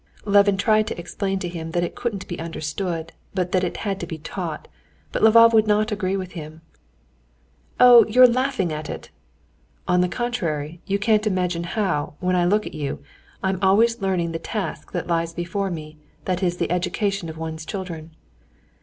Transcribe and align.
Levin 0.25 0.57
tried 0.57 0.87
to 0.87 0.99
explain 0.99 1.37
to 1.37 1.47
him 1.47 1.73
that 1.73 1.83
it 1.83 1.93
couldn't 1.93 2.27
be 2.27 2.39
understood, 2.39 3.13
but 3.35 3.51
that 3.51 3.63
it 3.63 3.77
had 3.85 3.99
to 3.99 4.07
be 4.07 4.17
taught; 4.17 4.67
but 5.11 5.21
Lvov 5.21 5.53
would 5.53 5.67
not 5.67 5.91
agree 5.91 6.17
with 6.17 6.31
him. 6.31 6.61
"Oh, 7.79 8.03
you're 8.07 8.25
laughing 8.27 8.73
at 8.73 8.89
it!" 8.89 9.11
"On 9.87 10.01
the 10.01 10.09
contrary, 10.09 10.81
you 10.87 10.97
can't 10.97 11.27
imagine 11.27 11.65
how, 11.65 12.15
when 12.19 12.35
I 12.35 12.45
look 12.45 12.65
at 12.65 12.73
you, 12.73 13.03
I'm 13.43 13.59
always 13.61 14.01
learning 14.01 14.31
the 14.31 14.39
task 14.39 14.91
that 14.91 15.05
lies 15.05 15.33
before 15.33 15.69
me, 15.69 15.97
that 16.25 16.41
is 16.41 16.57
the 16.57 16.71
education 16.71 17.29
of 17.29 17.37
one's 17.37 17.63
children." 17.63 18.09